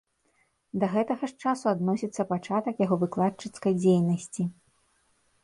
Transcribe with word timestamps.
Да 0.83 0.87
гэтага 0.93 1.29
ж 1.31 1.45
часу 1.45 1.65
адносіцца 1.73 2.21
пачатак 2.33 2.75
яго 2.85 2.95
выкладчыцкай 3.03 3.73
дзейнасці. 3.83 4.43